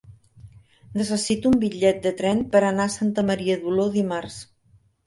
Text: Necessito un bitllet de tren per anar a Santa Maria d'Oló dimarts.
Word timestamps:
Necessito 1.01 1.51
un 1.51 1.59
bitllet 1.65 2.01
de 2.09 2.15
tren 2.23 2.43
per 2.57 2.63
anar 2.73 2.89
a 2.89 2.95
Santa 2.99 3.29
Maria 3.33 3.63
d'Oló 3.63 3.91
dimarts. 4.01 4.43